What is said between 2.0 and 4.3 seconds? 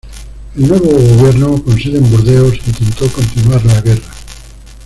Burdeos, intentó continuar la guerra.